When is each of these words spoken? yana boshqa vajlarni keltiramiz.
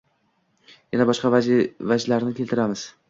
yana 0.95 1.05
boshqa 1.11 1.33
vajlarni 1.35 2.35
keltiramiz. 2.41 2.89